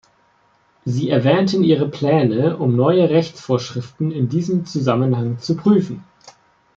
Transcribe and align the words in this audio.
Sie 0.83 1.11
erwähnten 1.11 1.63
Ihre 1.63 1.87
Pläne, 1.87 2.57
um 2.57 2.75
neue 2.75 3.11
Rechtsvorschriften 3.11 4.11
in 4.11 4.29
diesem 4.29 4.65
Zusammenhang 4.65 5.37
zu 5.37 5.55
prüfen. 5.55 6.03